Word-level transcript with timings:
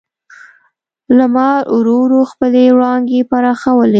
لمر 1.17 1.59
ورو 1.77 1.95
ورو 2.03 2.21
خپلې 2.31 2.63
وړانګې 2.75 3.21
پراخولې. 3.29 3.89